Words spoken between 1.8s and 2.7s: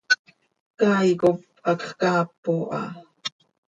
caap oo